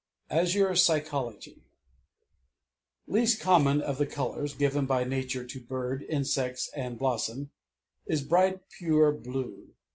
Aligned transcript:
Azure 0.31 0.75
Psychology 0.75 1.61
I 3.07 3.11
Least 3.11 3.39
common 3.39 3.81
of 3.81 3.99
the 3.99 4.07
colors 4.07 4.55
given 4.55 4.87
by 4.87 5.03
nature 5.03 5.45
to 5.45 5.59
bird, 5.59 6.01
insect, 6.09 6.69
and 6.75 6.97
blossom 6.97 7.51
is 8.07 8.23
bright 8.23 8.61
pure 8.79 9.11
blue. 9.11 9.75